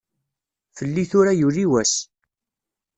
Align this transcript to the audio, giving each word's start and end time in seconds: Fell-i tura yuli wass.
Fell-i 0.77 1.05
tura 1.09 1.33
yuli 1.39 1.65
wass. 1.71 1.93